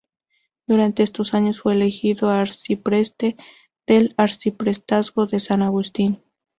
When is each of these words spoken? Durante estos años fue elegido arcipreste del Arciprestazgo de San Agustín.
Durante 0.65 1.03
estos 1.03 1.35
años 1.35 1.61
fue 1.61 1.75
elegido 1.75 2.29
arcipreste 2.31 3.37
del 3.85 4.15
Arciprestazgo 4.17 5.27
de 5.27 5.39
San 5.39 5.61
Agustín. 5.61 6.23